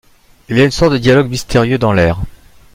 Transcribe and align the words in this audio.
Il 0.49 0.57
y 0.57 0.61
a 0.61 0.65
une 0.65 0.71
sorte 0.71 0.93
de 0.93 0.97
dialogue 0.97 1.29
mystérieux 1.29 1.77
dans 1.77 1.93
l’air. 1.93 2.17